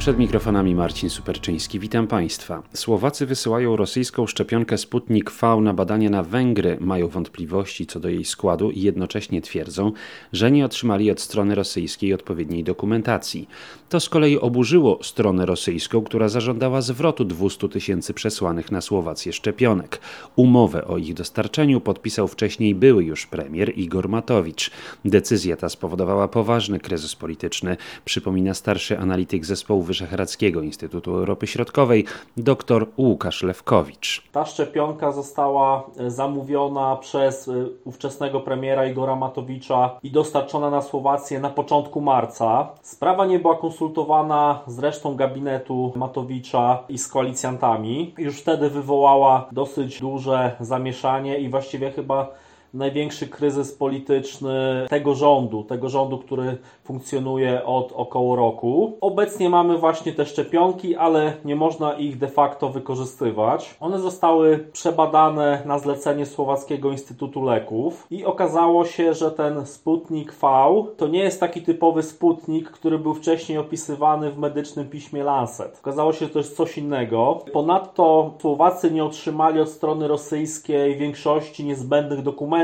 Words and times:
Przed 0.00 0.18
mikrofonami 0.18 0.74
Marcin 0.74 1.10
Superczyński. 1.10 1.78
Witam 1.78 2.06
Państwa. 2.06 2.62
Słowacy 2.74 3.26
wysyłają 3.26 3.76
rosyjską 3.76 4.26
szczepionkę 4.26 4.78
Sputnik 4.78 5.30
V 5.30 5.60
na 5.60 5.74
badania 5.74 6.10
na 6.10 6.22
Węgry. 6.22 6.76
Mają 6.80 7.08
wątpliwości 7.08 7.86
co 7.86 8.00
do 8.00 8.08
jej 8.08 8.24
składu 8.24 8.70
i 8.70 8.80
jednocześnie 8.80 9.42
twierdzą, 9.42 9.92
że 10.32 10.50
nie 10.50 10.64
otrzymali 10.64 11.10
od 11.10 11.20
strony 11.20 11.54
rosyjskiej 11.54 12.14
odpowiedniej 12.14 12.64
dokumentacji. 12.64 13.48
To 13.88 14.00
z 14.00 14.08
kolei 14.08 14.38
oburzyło 14.38 14.98
stronę 15.02 15.46
rosyjską, 15.46 16.02
która 16.02 16.28
zażądała 16.28 16.80
zwrotu 16.80 17.24
200 17.24 17.68
tysięcy 17.68 18.14
przesłanych 18.14 18.70
na 18.70 18.80
Słowację 18.80 19.32
szczepionek. 19.32 20.00
Umowę 20.36 20.84
o 20.84 20.98
ich 20.98 21.14
dostarczeniu 21.14 21.80
podpisał 21.80 22.28
wcześniej 22.28 22.74
były 22.74 23.04
już 23.04 23.26
premier 23.26 23.78
Igor 23.78 24.08
Matowicz. 24.08 24.70
Decyzja 25.04 25.56
ta 25.56 25.68
spowodowała 25.68 26.28
poważny 26.28 26.80
kryzys 26.80 27.16
polityczny, 27.16 27.76
przypomina 28.04 28.54
starszy 28.54 28.98
analityk 28.98 29.44
zespołu 29.44 29.89
Wyszehradzkiego 29.90 30.62
Instytutu 30.62 31.14
Europy 31.14 31.46
Środkowej 31.46 32.04
dr 32.36 32.86
Łukasz 32.98 33.42
Lewkowicz. 33.42 34.22
Ta 34.32 34.44
szczepionka 34.44 35.12
została 35.12 35.82
e, 35.98 36.10
zamówiona 36.10 36.96
przez 36.96 37.48
e, 37.48 37.52
ówczesnego 37.84 38.40
premiera 38.40 38.86
Igora 38.86 39.16
Matowicza 39.16 39.98
i 40.02 40.10
dostarczona 40.10 40.70
na 40.70 40.82
Słowację 40.82 41.40
na 41.40 41.50
początku 41.50 42.00
marca. 42.00 42.68
Sprawa 42.82 43.26
nie 43.26 43.38
była 43.38 43.56
konsultowana 43.56 44.60
z 44.66 44.78
resztą 44.78 45.16
gabinetu 45.16 45.92
Matowicza 45.96 46.78
i 46.88 46.98
z 46.98 47.08
koalicjantami. 47.08 48.14
Już 48.18 48.40
wtedy 48.40 48.70
wywołała 48.70 49.48
dosyć 49.52 50.00
duże 50.00 50.56
zamieszanie 50.60 51.38
i 51.38 51.48
właściwie 51.48 51.90
chyba 51.90 52.28
największy 52.74 53.28
kryzys 53.28 53.72
polityczny 53.72 54.86
tego 54.88 55.14
rządu, 55.14 55.64
tego 55.64 55.88
rządu, 55.88 56.18
który 56.18 56.58
funkcjonuje 56.84 57.64
od 57.64 57.92
około 57.92 58.36
roku. 58.36 58.98
Obecnie 59.00 59.50
mamy 59.50 59.78
właśnie 59.78 60.12
te 60.12 60.26
szczepionki, 60.26 60.96
ale 60.96 61.32
nie 61.44 61.56
można 61.56 61.94
ich 61.94 62.18
de 62.18 62.28
facto 62.28 62.68
wykorzystywać. 62.68 63.74
One 63.80 63.98
zostały 63.98 64.58
przebadane 64.72 65.62
na 65.64 65.78
zlecenie 65.78 66.26
Słowackiego 66.26 66.90
Instytutu 66.90 67.44
Leków 67.44 68.06
i 68.10 68.24
okazało 68.24 68.84
się, 68.84 69.14
że 69.14 69.30
ten 69.30 69.66
Sputnik 69.66 70.32
V 70.32 70.48
to 70.96 71.08
nie 71.08 71.20
jest 71.20 71.40
taki 71.40 71.62
typowy 71.62 72.02
Sputnik, 72.02 72.70
który 72.70 72.98
był 72.98 73.14
wcześniej 73.14 73.58
opisywany 73.58 74.30
w 74.30 74.38
medycznym 74.38 74.88
piśmie 74.88 75.24
Lancet. 75.24 75.78
Okazało 75.82 76.12
się, 76.12 76.26
że 76.26 76.32
to 76.32 76.38
jest 76.38 76.56
coś 76.56 76.78
innego. 76.78 77.44
Ponadto 77.52 78.34
Słowacy 78.40 78.90
nie 78.90 79.04
otrzymali 79.04 79.60
od 79.60 79.68
strony 79.68 80.08
rosyjskiej 80.08 80.96
większości 80.96 81.64
niezbędnych 81.64 82.22
dokumentów 82.22 82.59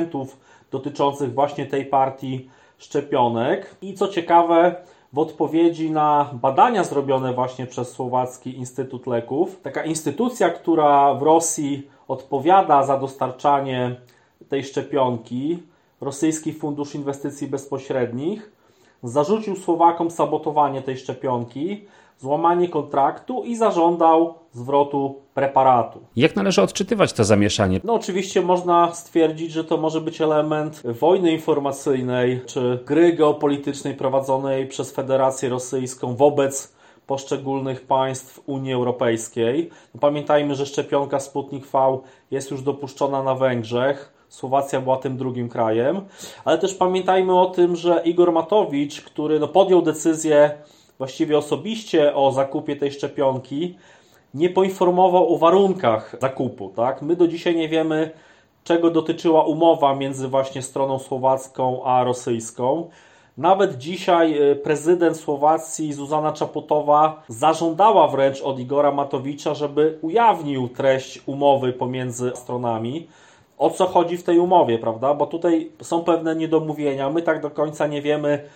dotyczących 0.71 1.35
właśnie 1.35 1.67
tej 1.67 1.87
partii 1.87 2.51
szczepionek. 2.79 3.77
I 3.83 3.95
co 3.95 4.09
ciekawe, 4.09 4.77
w 5.13 5.19
odpowiedzi 5.19 5.91
na 5.91 6.31
badania 6.33 6.85
zrobione 6.85 7.33
właśnie 7.33 7.67
przez 7.67 7.91
Słowacki 7.91 8.57
Instytut 8.57 9.07
Leków, 9.07 9.61
taka 9.63 9.85
instytucja, 9.85 10.51
która 10.51 11.15
w 11.15 11.23
Rosji 11.23 11.89
odpowiada 12.09 12.83
za 12.83 12.99
dostarczanie 12.99 13.97
tej 14.49 14.65
szczepionki, 14.65 15.63
Rosyjski 16.01 16.53
Fundusz 16.53 16.95
Inwestycji 16.95 17.47
Bezpośrednich, 17.47 18.53
zarzucił 19.03 19.57
Słowakom 19.57 20.11
sabotowanie 20.11 20.83
tej 20.83 20.97
szczepionki, 20.97 21.85
złamanie 22.19 22.69
kontraktu 22.69 23.45
i 23.45 23.56
zażądał 23.56 24.34
zwrotu 24.53 25.14
preparatu. 25.34 26.00
Jak 26.17 26.36
należy 26.36 26.62
odczytywać 26.62 27.12
to 27.12 27.25
zamieszanie? 27.25 27.81
No 27.84 27.95
oczywiście 27.95 28.42
można 28.42 28.95
stwierdzić, 28.95 29.53
że 29.53 29.64
to 29.64 29.77
może 29.77 30.00
być 30.00 30.20
element 30.20 30.83
wojny 30.84 31.33
informacyjnej 31.33 32.41
czy 32.47 32.78
gry 32.87 33.12
geopolitycznej 33.12 33.94
prowadzonej 33.94 34.66
przez 34.66 34.93
Federację 34.93 35.49
Rosyjską 35.49 36.16
wobec 36.16 36.76
poszczególnych 37.06 37.87
państw 37.87 38.41
Unii 38.47 38.72
Europejskiej. 38.72 39.71
Pamiętajmy, 40.00 40.55
że 40.55 40.66
szczepionka 40.66 41.21
Sputnik 41.21 41.66
V 41.66 41.99
jest 42.31 42.50
już 42.50 42.62
dopuszczona 42.62 43.22
na 43.22 43.34
Węgrzech. 43.34 44.12
Słowacja 44.28 44.81
była 44.81 44.97
tym 44.97 45.16
drugim 45.16 45.49
krajem, 45.49 46.00
ale 46.44 46.59
też 46.59 46.75
pamiętajmy 46.75 47.41
o 47.41 47.47
tym, 47.47 47.76
że 47.76 48.03
Igor 48.05 48.32
Matowicz, 48.32 49.00
który 49.00 49.41
no 49.41 49.49
podjął 49.49 49.82
decyzję 49.82 50.50
właściwie 50.99 51.39
osobiście 51.39 52.15
o 52.15 52.33
zakupie 52.33 52.77
tej 52.77 52.93
szczepionki, 52.93 53.77
nie 54.34 54.51
poinformował 54.51 55.34
o 55.34 55.39
warunkach 55.39 56.17
zakupu. 56.21 56.73
Tak? 56.77 57.03
My 57.03 57.17
do 57.17 57.29
dzisiaj 57.29 57.57
nie 57.57 57.69
wiemy, 57.69 58.11
czego 58.65 58.91
dotyczyła 58.91 59.45
umowa 59.45 59.95
między 59.95 60.29
właśnie 60.29 60.62
stroną 60.62 60.99
słowacką 60.99 61.85
a 61.85 62.05
rosyjską. 62.05 62.91
Nawet 63.37 63.79
dzisiaj 63.79 64.51
y, 64.53 64.56
prezydent 64.56 65.17
Słowacji 65.17 65.93
Zuzana 65.93 66.33
Czaputowa 66.33 67.23
zażądała 67.29 68.09
wręcz 68.09 68.43
od 68.43 68.59
Igora 68.59 68.93
Matowicza, 68.93 69.55
żeby 69.55 69.99
ujawnił 70.03 70.69
treść 70.69 71.23
umowy 71.27 71.73
pomiędzy 71.73 72.33
stronami. 72.35 73.09
O 73.59 73.71
co 73.71 73.87
chodzi 73.87 74.17
w 74.17 74.23
tej 74.23 74.39
umowie, 74.39 74.79
prawda? 74.79 75.15
Bo 75.15 75.27
tutaj 75.27 75.71
są 75.83 76.05
pewne 76.05 76.37
niedomówienia. 76.37 77.11
My 77.11 77.23
tak 77.23 77.43
do 77.43 77.51
końca 77.51 77.87
nie 77.87 78.03
wiemy 78.03 78.49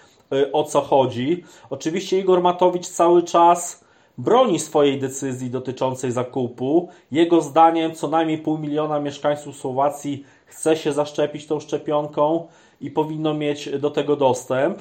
o 0.52 0.64
co 0.64 0.80
chodzi. 0.80 1.44
Oczywiście 1.70 2.18
Igor 2.18 2.42
Matowicz 2.42 2.86
cały 2.86 3.22
czas 3.22 3.84
broni 4.18 4.58
swojej 4.58 4.98
decyzji 4.98 5.50
dotyczącej 5.50 6.12
zakupu. 6.12 6.88
Jego 7.10 7.42
zdaniem 7.42 7.94
co 7.94 8.08
najmniej 8.08 8.38
pół 8.38 8.58
miliona 8.58 9.00
mieszkańców 9.00 9.56
Słowacji 9.56 10.24
chce 10.46 10.76
się 10.76 10.92
zaszczepić 10.92 11.46
tą 11.46 11.60
szczepionką 11.60 12.46
i 12.80 12.90
powinno 12.90 13.34
mieć 13.34 13.78
do 13.78 13.90
tego 13.90 14.16
dostęp. 14.16 14.78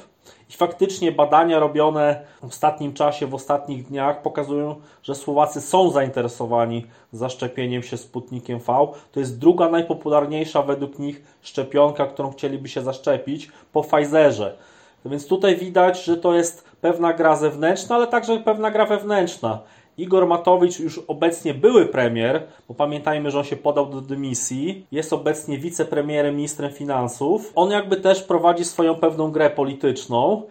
I 0.50 0.54
faktycznie 0.54 1.12
badania 1.12 1.60
robione 1.60 2.22
w 2.42 2.46
ostatnim 2.46 2.94
czasie, 2.94 3.28
w 3.28 3.36
ostatnich 3.36 3.88
dniach 3.88 4.22
pokazują, 4.22 4.76
że 5.04 5.16
Słowacy 5.16 5.62
są 5.62 5.92
zainteresowani 5.92 6.86
zaszczepieniem 7.12 7.84
się 7.84 7.98
Sputnikiem 7.98 8.60
V. 8.60 8.88
To 9.12 9.20
jest 9.20 9.40
druga 9.40 9.70
najpopularniejsza 9.70 10.62
według 10.62 11.00
nich 11.00 11.24
szczepionka, 11.42 12.06
którą 12.06 12.32
chcieliby 12.32 12.70
się 12.70 12.82
zaszczepić 12.82 13.52
po 13.74 13.84
Pfizerze. 13.84 14.58
Więc 15.06 15.28
tutaj 15.28 15.56
widać, 15.56 16.04
że 16.04 16.18
to 16.18 16.34
jest 16.34 16.64
pewna 16.82 17.14
gra 17.14 17.36
zewnętrzna, 17.36 17.96
ale 17.96 18.08
także 18.08 18.38
pewna 18.38 18.72
gra 18.72 18.86
wewnętrzna. 18.86 19.60
Igor 19.98 20.28
Matowicz, 20.28 20.80
już 20.80 21.00
obecnie 21.08 21.54
były 21.54 21.86
premier, 21.86 22.48
bo 22.68 22.74
pamiętajmy, 22.74 23.32
że 23.32 23.38
on 23.38 23.44
się 23.44 23.56
podał 23.56 23.86
do 23.86 24.02
dymisji, 24.02 24.86
jest 24.92 25.14
obecnie 25.14 25.58
wicepremierem, 25.58 26.36
ministrem 26.36 26.72
finansów. 26.72 27.52
On 27.56 27.72
jakby 27.72 27.98
też 27.98 28.24
prowadzi 28.24 28.66
swoją 28.66 28.96
pewną 28.96 29.32
grę 29.32 29.50
polityczną, 29.50 30.44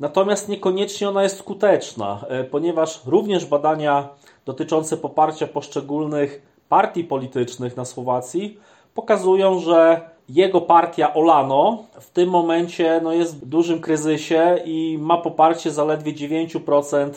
natomiast 0.00 0.48
niekoniecznie 0.48 1.08
ona 1.08 1.22
jest 1.22 1.38
skuteczna, 1.38 2.24
e, 2.28 2.44
ponieważ 2.44 3.00
również 3.06 3.46
badania 3.46 4.08
dotyczące 4.44 4.96
poparcia 4.96 5.46
poszczególnych 5.46 6.42
partii 6.68 7.04
politycznych 7.04 7.76
na 7.76 7.84
Słowacji 7.84 8.58
pokazują, 8.94 9.58
że 9.58 10.10
jego 10.28 10.60
partia 10.60 11.14
Olano 11.14 11.84
w 12.00 12.10
tym 12.10 12.30
momencie 12.30 13.00
no, 13.02 13.12
jest 13.12 13.36
w 13.36 13.48
dużym 13.48 13.80
kryzysie 13.80 14.58
i 14.64 14.98
ma 15.00 15.18
poparcie 15.18 15.70
zaledwie 15.70 16.12
9% 16.12 17.10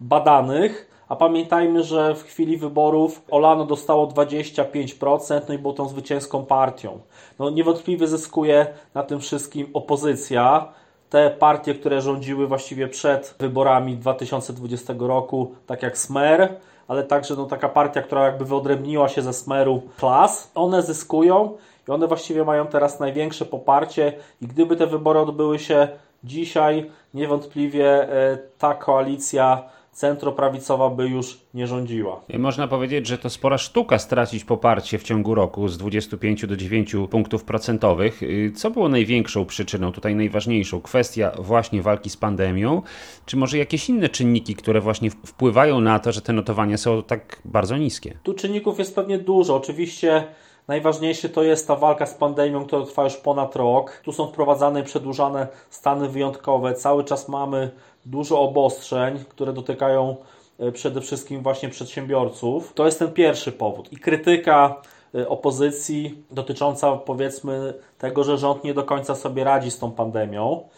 badanych. 0.00 0.88
A 1.08 1.16
pamiętajmy, 1.16 1.82
że 1.82 2.14
w 2.14 2.22
chwili 2.22 2.56
wyborów 2.56 3.22
Olano 3.30 3.64
dostało 3.64 4.06
25%, 4.06 5.40
no 5.48 5.54
i 5.54 5.58
było 5.58 5.74
tą 5.74 5.88
zwycięską 5.88 6.46
partią. 6.46 6.98
No 7.38 7.50
niewątpliwie 7.50 8.06
zyskuje 8.06 8.66
na 8.94 9.02
tym 9.02 9.20
wszystkim 9.20 9.70
opozycja. 9.74 10.68
Te 11.10 11.30
partie, 11.30 11.74
które 11.74 12.00
rządziły 12.00 12.46
właściwie 12.46 12.88
przed 12.88 13.34
wyborami 13.38 13.96
2020 13.96 14.94
roku, 14.98 15.54
tak 15.66 15.82
jak 15.82 15.98
Smer, 15.98 16.56
ale 16.88 17.04
także 17.04 17.36
no, 17.36 17.46
taka 17.46 17.68
partia, 17.68 18.02
która 18.02 18.24
jakby 18.24 18.44
wyodrębniła 18.44 19.08
się 19.08 19.22
ze 19.22 19.32
Smeru 19.32 19.82
klas, 19.98 20.50
one 20.54 20.82
zyskują 20.82 21.56
i 21.88 21.90
one 21.90 22.06
właściwie 22.06 22.44
mają 22.44 22.66
teraz 22.66 23.00
największe 23.00 23.44
poparcie 23.44 24.12
i 24.40 24.46
gdyby 24.46 24.76
te 24.76 24.86
wybory 24.86 25.18
odbyły 25.18 25.58
się 25.58 25.88
dzisiaj, 26.24 26.90
niewątpliwie 27.14 28.12
e, 28.12 28.38
ta 28.58 28.74
koalicja 28.74 29.62
centroprawicowa 29.98 30.90
by 30.90 31.08
już 31.08 31.38
nie 31.54 31.66
rządziła. 31.66 32.20
Można 32.38 32.68
powiedzieć, 32.68 33.06
że 33.06 33.18
to 33.18 33.30
spora 33.30 33.58
sztuka 33.58 33.98
stracić 33.98 34.44
poparcie 34.44 34.98
w 34.98 35.02
ciągu 35.02 35.34
roku 35.34 35.68
z 35.68 35.78
25 35.78 36.46
do 36.46 36.56
9 36.56 36.96
punktów 37.10 37.44
procentowych. 37.44 38.22
Y, 38.22 38.52
co 38.56 38.70
było 38.70 38.88
największą 38.88 39.46
przyczyną, 39.46 39.92
tutaj 39.92 40.14
najważniejszą? 40.14 40.80
Kwestia 40.80 41.32
właśnie 41.38 41.82
walki 41.82 42.10
z 42.10 42.16
pandemią, 42.16 42.82
czy 43.26 43.36
może 43.36 43.58
jakieś 43.58 43.88
inne 43.88 44.08
czynniki, 44.08 44.54
które 44.54 44.80
właśnie 44.80 45.10
wpływają 45.10 45.80
na 45.80 45.98
to, 45.98 46.12
że 46.12 46.20
te 46.20 46.32
notowania 46.32 46.76
są 46.76 47.02
tak 47.02 47.42
bardzo 47.44 47.76
niskie? 47.76 48.18
Tu 48.22 48.34
czynników 48.34 48.78
jest 48.78 48.94
pewnie 48.94 49.18
dużo. 49.18 49.56
Oczywiście 49.56 50.24
Najważniejsze 50.68 51.28
to 51.28 51.42
jest 51.42 51.68
ta 51.68 51.76
walka 51.76 52.06
z 52.06 52.14
pandemią, 52.14 52.64
która 52.64 52.86
trwa 52.86 53.04
już 53.04 53.16
ponad 53.16 53.56
rok. 53.56 54.00
Tu 54.04 54.12
są 54.12 54.26
wprowadzane 54.26 54.80
i 54.80 54.84
przedłużane 54.84 55.48
stany 55.70 56.08
wyjątkowe. 56.08 56.74
Cały 56.74 57.04
czas 57.04 57.28
mamy 57.28 57.70
dużo 58.06 58.40
obostrzeń, 58.40 59.24
które 59.28 59.52
dotykają 59.52 60.16
e, 60.58 60.72
przede 60.72 61.00
wszystkim 61.00 61.42
właśnie 61.42 61.68
przedsiębiorców. 61.68 62.72
To 62.74 62.86
jest 62.86 62.98
ten 62.98 63.12
pierwszy 63.12 63.52
powód. 63.52 63.92
I 63.92 63.96
krytyka 63.96 64.82
y, 65.14 65.28
opozycji 65.28 66.22
dotycząca 66.30 66.96
powiedzmy 66.96 67.74
tego, 67.98 68.24
że 68.24 68.38
rząd 68.38 68.64
nie 68.64 68.74
do 68.74 68.84
końca 68.84 69.14
sobie 69.14 69.44
radzi 69.44 69.70
z 69.70 69.78
tą 69.78 69.90
pandemią. 69.90 70.68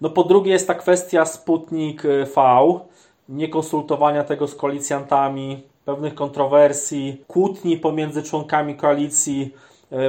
No 0.00 0.10
po 0.10 0.24
drugie 0.24 0.52
jest 0.52 0.66
ta 0.66 0.74
kwestia 0.74 1.26
Sputnik 1.26 2.02
V, 2.34 2.40
niekonsultowania 3.28 4.24
tego 4.24 4.48
z 4.48 4.54
koalicjantami, 4.54 5.62
pewnych 5.88 6.14
kontrowersji, 6.14 7.24
kłótni 7.28 7.76
pomiędzy 7.76 8.22
członkami 8.22 8.76
koalicji 8.76 9.54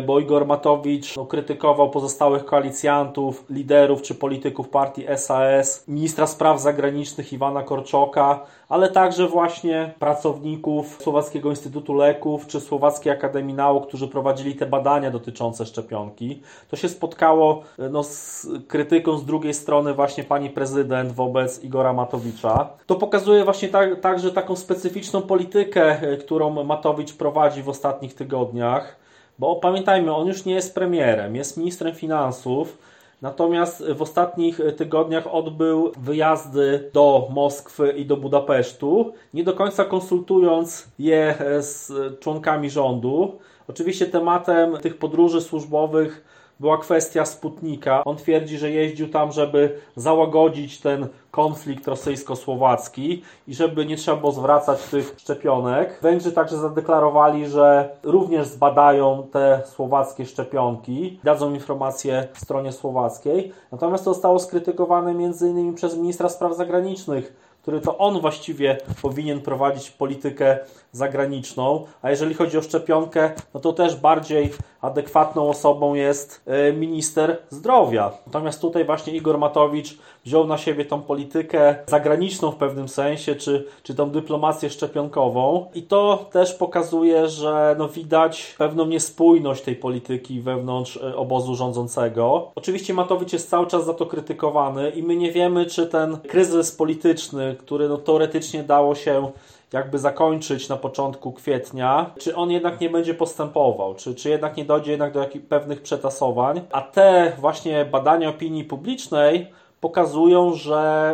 bo 0.06 0.20
Igor 0.20 0.46
Matowicz 0.46 1.16
no, 1.16 1.26
krytykował 1.26 1.90
pozostałych 1.90 2.46
koalicjantów, 2.46 3.46
liderów 3.50 4.02
czy 4.02 4.16
polityków 4.16 4.70
partii 4.70 5.06
SAS, 5.18 5.88
ministra 5.88 6.28
spraw 6.28 6.62
zagranicznych 6.62 7.34
Iwana 7.34 7.64
Korczoka, 7.64 8.46
ale 8.70 8.90
także 8.90 9.28
właśnie 9.28 9.94
pracowników 10.00 10.98
Słowackiego 11.02 11.50
Instytutu 11.50 11.94
Leków 11.94 12.48
czy 12.48 12.60
Słowackiej 12.60 13.14
Akademii 13.14 13.56
Nauk, 13.56 13.88
którzy 13.88 14.08
prowadzili 14.08 14.56
te 14.56 14.66
badania 14.66 15.12
dotyczące 15.12 15.66
szczepionki. 15.66 16.42
To 16.70 16.76
się 16.76 16.90
spotkało 16.90 17.64
e, 17.80 17.90
no, 17.90 18.04
z 18.04 18.48
krytyką 18.68 19.18
z 19.18 19.26
drugiej 19.26 19.54
strony 19.54 19.94
właśnie 19.94 20.24
pani 20.24 20.50
prezydent 20.50 21.12
wobec 21.12 21.64
Igora 21.64 21.94
Matowicza. 21.94 22.70
To 22.86 22.96
pokazuje 22.96 23.44
właśnie 23.44 23.70
tak, 23.70 24.00
także 24.00 24.32
taką 24.32 24.56
specyficzną 24.56 25.22
politykę, 25.22 26.02
e, 26.02 26.18
którą 26.18 26.64
Matowicz 26.64 27.14
prowadzi 27.14 27.64
w 27.64 27.70
ostatnich 27.70 28.14
tygodniach. 28.14 28.99
Bo 29.40 29.56
pamiętajmy, 29.56 30.16
on 30.16 30.28
już 30.28 30.46
nie 30.46 30.54
jest 30.54 30.76
premierem, 30.76 31.36
jest 31.36 31.58
ministrem 31.58 31.96
finansów. 31.96 32.78
Natomiast 33.22 33.84
w 33.88 34.02
ostatnich 34.02 34.60
tygodniach 34.78 35.28
odbył 35.34 35.92
wyjazdy 35.98 36.90
do 36.94 37.28
Moskwy 37.32 37.92
i 37.92 38.06
do 38.06 38.18
Budapesztu, 38.18 39.14
nie 39.34 39.44
do 39.44 39.54
końca 39.54 39.86
konsultując 39.86 40.88
je 41.00 41.36
z 41.60 41.92
członkami 42.20 42.70
rządu. 42.70 43.40
Oczywiście 43.68 44.06
tematem 44.06 44.78
tych 44.78 44.98
podróży 44.98 45.42
służbowych 45.42 46.26
była 46.60 46.78
kwestia 46.78 47.26
Sputnika. 47.26 48.04
On 48.04 48.16
twierdzi, 48.16 48.58
że 48.58 48.72
jeździł 48.72 49.10
tam, 49.10 49.32
żeby 49.32 49.80
załagodzić 49.96 50.80
ten 50.80 51.08
konflikt 51.32 51.88
rosyjsko-słowacki 51.88 53.22
i 53.48 53.54
żeby 53.54 53.86
nie 53.86 53.98
trzeba 53.98 54.18
było 54.18 54.32
zwracać 54.32 54.84
tych 54.84 55.16
szczepionek. 55.18 56.00
Węgrzy 56.02 56.32
także 56.32 56.58
zadeklarowali, 56.58 57.48
że 57.48 57.90
również 58.04 58.48
zbadają 58.48 59.28
te 59.32 59.62
słowackie 59.66 60.26
szczepionki, 60.26 61.20
dadzą 61.24 61.54
informacje 61.54 62.28
stronie 62.34 62.72
słowackiej. 62.72 63.54
Natomiast 63.72 64.06
to 64.06 64.14
zostało 64.14 64.40
skrytykowane 64.40 65.12
m.in. 65.12 65.74
przez 65.74 65.98
ministra 65.98 66.30
spraw 66.30 66.58
zagranicznych 66.58 67.50
który 67.62 67.82
to 67.82 67.98
on 67.98 68.22
właściwie 68.22 68.78
powinien 69.02 69.42
prowadzić 69.42 69.92
politykę 69.92 70.60
zagraniczną, 70.92 71.86
a 72.02 72.10
jeżeli 72.10 72.34
chodzi 72.34 72.58
o 72.58 72.62
szczepionkę, 72.62 73.32
no 73.54 73.60
to 73.60 73.74
też 73.74 73.96
bardziej 73.96 74.52
adekwatną 74.82 75.50
osobą 75.50 75.94
jest 75.94 76.42
e, 76.46 76.74
minister 76.74 77.38
zdrowia. 77.50 78.12
Natomiast 78.26 78.62
tutaj 78.62 78.86
właśnie 78.86 79.14
Igor 79.14 79.38
Matowicz 79.38 79.98
wziął 80.26 80.48
na 80.48 80.58
siebie 80.58 80.86
tą 80.86 81.02
politykę 81.02 81.76
zagraniczną 81.88 82.52
w 82.52 82.56
pewnym 82.56 82.90
sensie, 82.90 83.36
czy, 83.36 83.68
czy 83.84 83.96
tą 83.96 84.10
dyplomację 84.10 84.70
szczepionkową 84.70 85.66
i 85.74 85.84
to 85.84 86.26
też 86.32 86.54
pokazuje, 86.54 87.28
że 87.28 87.76
no 87.78 87.88
widać 87.88 88.56
pewną 88.58 88.86
niespójność 88.86 89.62
tej 89.62 89.76
polityki 89.76 90.42
wewnątrz 90.42 90.98
e, 90.98 91.16
obozu 91.16 91.56
rządzącego. 91.56 92.52
Oczywiście 92.56 92.94
Matowicz 92.94 93.34
jest 93.34 93.50
cały 93.50 93.68
czas 93.68 93.86
za 93.86 93.94
to 93.94 94.06
krytykowany 94.06 94.90
i 94.90 95.04
my 95.04 95.16
nie 95.16 95.32
wiemy, 95.32 95.66
czy 95.66 95.88
ten 95.88 96.18
kryzys 96.18 96.72
polityczny, 96.72 97.56
który 97.60 97.90
no 97.90 97.98
teoretycznie 97.98 98.64
dało 98.64 98.96
się 98.96 99.32
jakby 99.74 100.00
zakończyć 100.00 100.70
na 100.70 100.78
początku 100.78 101.32
kwietnia, 101.32 102.12
czy 102.20 102.36
on 102.36 102.52
jednak 102.52 102.82
nie 102.82 102.90
będzie 102.90 103.14
postępował, 103.14 103.96
czy, 103.96 104.16
czy 104.16 104.30
jednak 104.30 104.58
nie 104.58 104.66
dojdzie 104.66 104.92
jednak 104.92 105.14
do 105.14 105.20
jakich 105.20 105.48
pewnych 105.48 105.82
przetasowań, 105.82 106.62
a 106.72 106.82
te 106.82 107.32
właśnie 107.40 107.86
badania 107.86 108.30
opinii 108.30 108.64
publicznej 108.64 109.52
pokazują, 109.82 110.54
że 110.54 111.14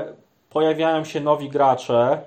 pojawiają 0.50 1.04
się 1.04 1.22
nowi 1.22 1.50
gracze, 1.50 2.22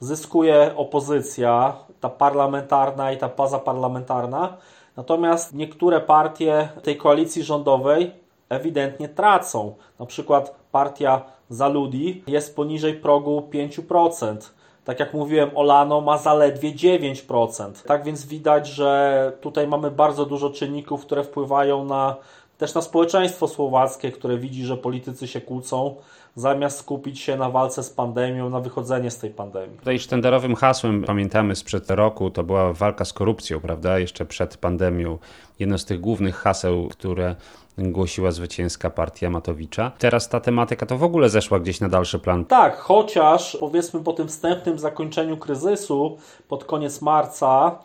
zyskuje 0.00 0.72
opozycja, 0.76 1.76
ta 2.00 2.08
parlamentarna 2.08 3.12
i 3.12 3.16
ta 3.18 3.28
pozaparlamentarna, 3.28 4.56
natomiast 4.96 5.54
niektóre 5.54 6.00
partie 6.00 6.68
tej 6.82 6.96
koalicji 6.96 7.42
rządowej 7.42 8.10
ewidentnie 8.48 9.08
tracą. 9.08 9.74
Na 9.98 10.06
przykład 10.06 10.54
partia 10.72 11.22
Zaludi 11.48 12.24
jest 12.26 12.56
poniżej 12.56 12.94
progu 12.94 13.48
5%. 13.52 14.36
Tak 14.86 15.00
jak 15.00 15.14
mówiłem, 15.14 15.50
Olano 15.54 16.00
ma 16.00 16.18
zaledwie 16.18 16.72
9%. 16.72 17.70
Tak 17.86 18.04
więc 18.04 18.26
widać, 18.26 18.68
że 18.68 19.32
tutaj 19.40 19.68
mamy 19.68 19.90
bardzo 19.90 20.26
dużo 20.26 20.50
czynników, 20.50 21.06
które 21.06 21.24
wpływają 21.24 21.84
na 21.84 22.16
też 22.58 22.74
na 22.74 22.82
społeczeństwo 22.82 23.48
słowackie, 23.48 24.12
które 24.12 24.38
widzi, 24.38 24.64
że 24.64 24.76
politycy 24.76 25.28
się 25.28 25.40
kłócą, 25.40 25.96
zamiast 26.36 26.78
skupić 26.78 27.20
się 27.20 27.36
na 27.36 27.50
walce 27.50 27.82
z 27.82 27.90
pandemią, 27.90 28.50
na 28.50 28.60
wychodzenie 28.60 29.10
z 29.10 29.18
tej 29.18 29.30
pandemii. 29.30 29.78
Tutaj 29.78 29.98
sztandarowym 29.98 30.54
hasłem, 30.54 31.04
pamiętamy 31.04 31.56
sprzed 31.56 31.90
roku, 31.90 32.30
to 32.30 32.44
była 32.44 32.72
walka 32.72 33.04
z 33.04 33.12
korupcją, 33.12 33.60
prawda? 33.60 33.98
Jeszcze 33.98 34.26
przed 34.26 34.56
pandemią. 34.56 35.18
Jedno 35.58 35.78
z 35.78 35.84
tych 35.84 36.00
głównych 36.00 36.36
haseł, 36.36 36.88
które 36.88 37.36
głosiła 37.78 38.30
zwycięska 38.30 38.90
partia 38.90 39.30
Matowicza. 39.30 39.92
Teraz 39.98 40.28
ta 40.28 40.40
tematyka 40.40 40.86
to 40.86 40.98
w 40.98 41.02
ogóle 41.02 41.28
zeszła 41.28 41.60
gdzieś 41.60 41.80
na 41.80 41.88
dalszy 41.88 42.18
plan. 42.18 42.44
Tak, 42.44 42.78
chociaż 42.78 43.56
powiedzmy 43.60 44.00
po 44.00 44.12
tym 44.12 44.28
wstępnym 44.28 44.78
zakończeniu 44.78 45.36
kryzysu 45.36 46.16
pod 46.48 46.64
koniec 46.64 47.02
marca 47.02 47.78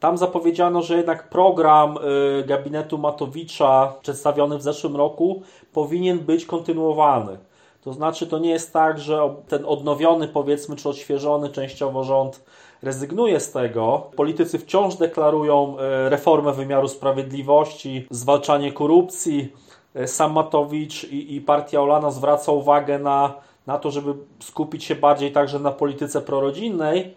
tam 0.00 0.18
zapowiedziano, 0.18 0.82
że 0.82 0.96
jednak 0.96 1.28
program 1.28 1.98
y, 2.40 2.44
gabinetu 2.46 2.98
Matowicza 2.98 3.94
przedstawiony 4.02 4.58
w 4.58 4.62
zeszłym 4.62 4.96
roku 4.96 5.42
powinien 5.72 6.18
być 6.18 6.46
kontynuowany. 6.46 7.38
To 7.84 7.92
znaczy, 7.92 8.26
to 8.26 8.38
nie 8.38 8.50
jest 8.50 8.72
tak, 8.72 8.98
że 8.98 9.34
ten 9.48 9.64
odnowiony, 9.64 10.28
powiedzmy, 10.28 10.76
czy 10.76 10.88
odświeżony 10.88 11.48
częściowo 11.48 12.04
rząd 12.04 12.44
rezygnuje 12.82 13.40
z 13.40 13.52
tego. 13.52 14.10
Politycy 14.16 14.58
wciąż 14.58 14.94
deklarują 14.94 15.76
y, 15.78 16.08
reformę 16.08 16.52
wymiaru 16.52 16.88
sprawiedliwości, 16.88 18.06
zwalczanie 18.10 18.72
korupcji. 18.72 19.52
Y, 19.96 20.06
Sam 20.06 20.32
Matowicz 20.32 21.04
i, 21.04 21.34
i 21.34 21.40
partia 21.40 21.80
Olana 21.80 22.10
zwraca 22.10 22.52
uwagę 22.52 22.98
na, 22.98 23.34
na 23.66 23.78
to, 23.78 23.90
żeby 23.90 24.14
skupić 24.40 24.84
się 24.84 24.94
bardziej 24.94 25.32
także 25.32 25.58
na 25.58 25.70
polityce 25.70 26.20
prorodzinnej 26.20 27.14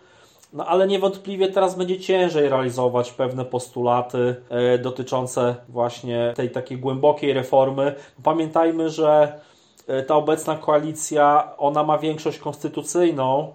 no 0.53 0.65
ale 0.65 0.87
niewątpliwie 0.87 1.47
teraz 1.47 1.77
będzie 1.77 1.99
ciężej 1.99 2.49
realizować 2.49 3.11
pewne 3.11 3.45
postulaty 3.45 4.35
e, 4.49 4.77
dotyczące 4.77 5.55
właśnie 5.69 6.33
tej 6.35 6.51
takiej 6.51 6.77
głębokiej 6.77 7.33
reformy. 7.33 7.95
Pamiętajmy, 8.23 8.89
że 8.89 9.09
e, 9.11 9.50
ta 10.07 10.15
obecna 10.15 10.55
koalicja, 10.55 11.53
ona 11.57 11.83
ma 11.83 11.97
większość 11.97 12.39
konstytucyjną 12.39 13.53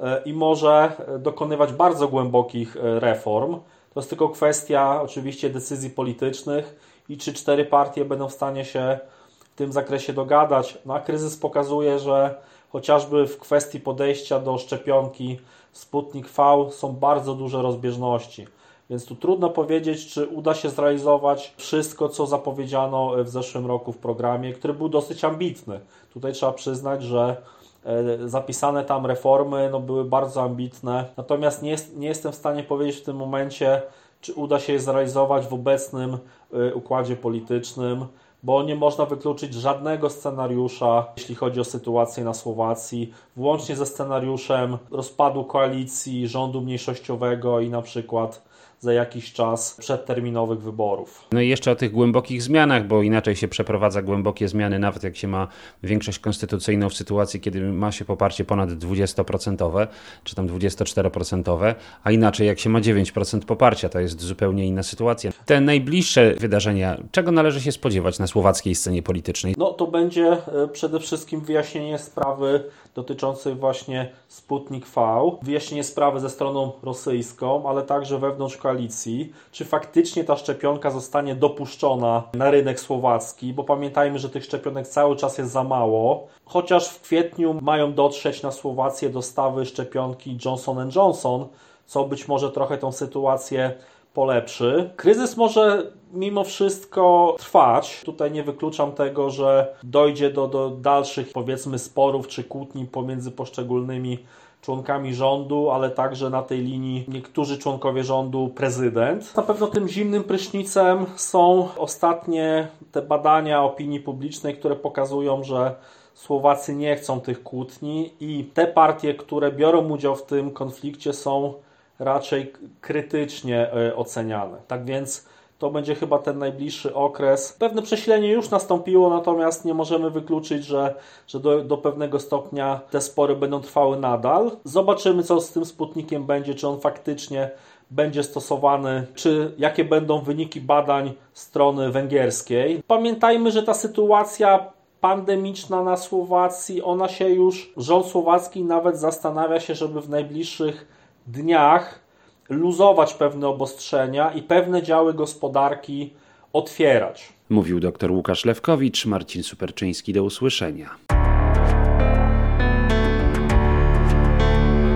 e, 0.00 0.22
i 0.24 0.32
może 0.32 0.92
dokonywać 1.18 1.72
bardzo 1.72 2.08
głębokich 2.08 2.76
reform. 2.80 3.60
To 3.94 4.00
jest 4.00 4.08
tylko 4.08 4.28
kwestia 4.28 5.02
oczywiście 5.02 5.50
decyzji 5.50 5.90
politycznych 5.90 6.76
i 7.08 7.18
czy 7.18 7.32
cztery 7.32 7.64
partie 7.64 8.04
będą 8.04 8.28
w 8.28 8.32
stanie 8.32 8.64
się 8.64 8.98
w 9.40 9.56
tym 9.56 9.72
zakresie 9.72 10.12
dogadać. 10.12 10.78
No 10.86 10.94
a 10.94 11.00
kryzys 11.00 11.36
pokazuje, 11.36 11.98
że 11.98 12.34
chociażby 12.72 13.26
w 13.26 13.38
kwestii 13.38 13.80
podejścia 13.80 14.40
do 14.40 14.58
szczepionki 14.58 15.38
Sputnik 15.72 16.28
V 16.28 16.70
są 16.70 16.92
bardzo 16.92 17.34
duże 17.34 17.62
rozbieżności. 17.62 18.46
Więc 18.90 19.06
tu 19.06 19.16
trudno 19.16 19.50
powiedzieć, 19.50 20.06
czy 20.06 20.26
uda 20.26 20.54
się 20.54 20.70
zrealizować 20.70 21.54
wszystko, 21.56 22.08
co 22.08 22.26
zapowiedziano 22.26 23.12
w 23.24 23.28
zeszłym 23.28 23.66
roku 23.66 23.92
w 23.92 23.98
programie, 23.98 24.52
który 24.52 24.74
był 24.74 24.88
dosyć 24.88 25.24
ambitny. 25.24 25.80
Tutaj 26.12 26.32
trzeba 26.32 26.52
przyznać, 26.52 27.02
że 27.02 27.36
e, 27.84 28.28
zapisane 28.28 28.84
tam 28.84 29.06
reformy 29.06 29.68
no, 29.72 29.80
były 29.80 30.04
bardzo 30.04 30.42
ambitne. 30.42 31.04
Natomiast 31.16 31.62
nie, 31.62 31.76
nie 31.96 32.08
jestem 32.08 32.32
w 32.32 32.34
stanie 32.34 32.62
powiedzieć 32.62 32.96
w 32.96 33.04
tym 33.04 33.16
momencie, 33.16 33.82
czy 34.20 34.34
uda 34.34 34.60
się 34.60 34.72
je 34.72 34.80
zrealizować 34.80 35.46
w 35.46 35.54
obecnym 35.54 36.18
e, 36.52 36.74
układzie 36.74 37.16
politycznym 37.16 38.06
bo 38.42 38.62
nie 38.62 38.74
można 38.74 39.06
wykluczyć 39.06 39.54
żadnego 39.54 40.10
scenariusza, 40.10 41.06
jeśli 41.16 41.34
chodzi 41.34 41.60
o 41.60 41.64
sytuację 41.64 42.24
na 42.24 42.34
Słowacji, 42.34 43.12
włącznie 43.36 43.76
ze 43.76 43.86
scenariuszem 43.86 44.78
rozpadu 44.90 45.44
koalicji, 45.44 46.28
rządu 46.28 46.60
mniejszościowego 46.60 47.60
i 47.60 47.70
na 47.70 47.82
przykład 47.82 48.47
za 48.80 48.92
jakiś 48.92 49.32
czas 49.32 49.76
przedterminowych 49.80 50.62
wyborów. 50.62 51.24
No 51.32 51.40
i 51.40 51.48
jeszcze 51.48 51.70
o 51.70 51.76
tych 51.76 51.92
głębokich 51.92 52.42
zmianach, 52.42 52.86
bo 52.86 53.02
inaczej 53.02 53.36
się 53.36 53.48
przeprowadza 53.48 54.02
głębokie 54.02 54.48
zmiany, 54.48 54.78
nawet 54.78 55.04
jak 55.04 55.16
się 55.16 55.28
ma 55.28 55.48
większość 55.82 56.18
konstytucyjną 56.18 56.88
w 56.88 56.94
sytuacji, 56.94 57.40
kiedy 57.40 57.60
ma 57.60 57.92
się 57.92 58.04
poparcie 58.04 58.44
ponad 58.44 58.70
20%, 58.70 59.86
czy 60.24 60.34
tam 60.34 60.48
24%, 60.48 61.74
a 62.04 62.10
inaczej 62.10 62.46
jak 62.46 62.58
się 62.58 62.70
ma 62.70 62.80
9% 62.80 63.40
poparcia, 63.40 63.88
to 63.88 64.00
jest 64.00 64.20
zupełnie 64.20 64.66
inna 64.66 64.82
sytuacja. 64.82 65.32
Te 65.46 65.60
najbliższe 65.60 66.34
wydarzenia, 66.34 66.96
czego 67.12 67.32
należy 67.32 67.60
się 67.60 67.72
spodziewać 67.72 68.18
na 68.18 68.26
słowackiej 68.26 68.74
scenie 68.74 69.02
politycznej? 69.02 69.54
No 69.58 69.72
to 69.72 69.86
będzie 69.86 70.26
e, 70.32 70.68
przede 70.72 71.00
wszystkim 71.00 71.40
wyjaśnienie 71.40 71.98
sprawy 71.98 72.64
dotyczącej 72.94 73.54
właśnie 73.54 74.12
Sputnik 74.28 74.86
V, 74.86 75.30
wyjaśnienie 75.42 75.84
sprawy 75.84 76.20
ze 76.20 76.30
stroną 76.30 76.72
rosyjską, 76.82 77.68
ale 77.68 77.82
także 77.82 78.18
wewnątrz 78.18 78.56
koalicji, 78.68 79.32
czy 79.52 79.64
faktycznie 79.64 80.24
ta 80.24 80.36
szczepionka 80.36 80.90
zostanie 80.90 81.34
dopuszczona 81.34 82.22
na 82.34 82.50
rynek 82.50 82.80
słowacki, 82.80 83.52
bo 83.52 83.64
pamiętajmy, 83.64 84.18
że 84.18 84.28
tych 84.28 84.44
szczepionek 84.44 84.88
cały 84.88 85.16
czas 85.16 85.38
jest 85.38 85.50
za 85.50 85.64
mało, 85.64 86.26
chociaż 86.44 86.88
w 86.88 87.00
kwietniu 87.00 87.58
mają 87.62 87.94
dotrzeć 87.94 88.42
na 88.42 88.50
Słowację 88.50 89.10
dostawy 89.10 89.66
szczepionki 89.66 90.38
Johnson 90.44 90.90
Johnson, 90.96 91.46
co 91.86 92.04
być 92.04 92.28
może 92.28 92.50
trochę 92.50 92.78
tą 92.78 92.92
sytuację 92.92 93.74
polepszy. 94.14 94.90
Kryzys 94.96 95.36
może 95.36 95.92
mimo 96.12 96.44
wszystko 96.44 97.36
trwać. 97.38 98.02
Tutaj 98.04 98.30
nie 98.32 98.42
wykluczam 98.42 98.92
tego, 98.92 99.30
że 99.30 99.74
dojdzie 99.82 100.30
do, 100.30 100.48
do 100.48 100.70
dalszych, 100.70 101.32
powiedzmy, 101.32 101.78
sporów 101.78 102.28
czy 102.28 102.44
kłótni 102.44 102.86
pomiędzy 102.86 103.30
poszczególnymi 103.30 104.18
członkami 104.62 105.14
rządu, 105.14 105.70
ale 105.70 105.90
także 105.90 106.30
na 106.30 106.42
tej 106.42 106.58
linii 106.58 107.04
niektórzy 107.08 107.58
członkowie 107.58 108.04
rządu, 108.04 108.52
prezydent. 108.56 109.36
Na 109.36 109.42
pewno 109.42 109.66
tym 109.66 109.88
zimnym 109.88 110.24
prysznicem 110.24 111.06
są 111.16 111.68
ostatnie 111.76 112.68
te 112.92 113.02
badania 113.02 113.62
opinii 113.62 114.00
publicznej, 114.00 114.56
które 114.56 114.76
pokazują, 114.76 115.44
że 115.44 115.74
Słowacy 116.18 116.74
nie 116.74 116.96
chcą 116.96 117.20
tych 117.20 117.42
kłótni 117.42 118.10
i 118.20 118.44
te 118.54 118.66
partie, 118.66 119.14
które 119.14 119.52
biorą 119.52 119.88
udział 119.88 120.16
w 120.16 120.22
tym 120.22 120.50
konflikcie 120.50 121.12
są 121.12 121.54
raczej 121.98 122.52
krytycznie 122.80 123.72
e, 123.72 123.96
oceniane. 123.96 124.56
Tak 124.68 124.84
więc 124.84 125.26
to 125.58 125.70
będzie 125.70 125.94
chyba 125.94 126.18
ten 126.18 126.38
najbliższy 126.38 126.94
okres. 126.94 127.52
Pewne 127.52 127.82
przesilenie 127.82 128.32
już 128.32 128.50
nastąpiło, 128.50 129.10
natomiast 129.10 129.64
nie 129.64 129.74
możemy 129.74 130.10
wykluczyć, 130.10 130.64
że, 130.64 130.94
że 131.26 131.40
do, 131.40 131.64
do 131.64 131.76
pewnego 131.76 132.20
stopnia 132.20 132.80
te 132.90 133.00
spory 133.00 133.36
będą 133.36 133.60
trwały 133.60 133.96
nadal. 133.96 134.50
Zobaczymy, 134.64 135.22
co 135.22 135.40
z 135.40 135.52
tym 135.52 135.64
sputnikiem 135.64 136.24
będzie, 136.24 136.54
czy 136.54 136.68
on 136.68 136.80
faktycznie 136.80 137.50
będzie 137.90 138.22
stosowany, 138.22 139.06
czy 139.14 139.54
jakie 139.58 139.84
będą 139.84 140.20
wyniki 140.20 140.60
badań 140.60 141.12
strony 141.32 141.90
węgierskiej. 141.90 142.82
Pamiętajmy, 142.86 143.50
że 143.50 143.62
ta 143.62 143.74
sytuacja 143.74 144.72
pandemiczna 145.00 145.82
na 145.82 145.96
Słowacji, 145.96 146.82
ona 146.82 147.08
się 147.08 147.28
już, 147.28 147.72
rząd 147.76 148.06
słowacki 148.06 148.64
nawet 148.64 148.98
zastanawia 148.98 149.60
się, 149.60 149.74
żeby 149.74 150.00
w 150.00 150.08
najbliższych 150.08 150.88
dniach 151.26 152.00
luzować 152.48 153.14
pewne 153.14 153.48
obostrzenia 153.48 154.30
i 154.30 154.42
pewne 154.42 154.82
działy 154.82 155.14
gospodarki 155.14 156.10
otwierać. 156.52 157.28
Mówił 157.48 157.80
dr 157.80 158.10
Łukasz 158.10 158.44
Lewkowicz, 158.44 159.06
Marcin 159.06 159.42
Superczyński. 159.42 160.12
Do 160.12 160.22
usłyszenia. 160.22 160.90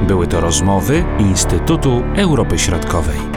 Były 0.06 0.26
to 0.26 0.40
rozmowy 0.40 1.04
Instytutu 1.18 2.02
Europy 2.16 2.58
Środkowej. 2.58 3.31